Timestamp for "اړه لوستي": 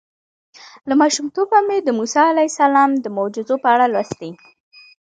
3.73-4.31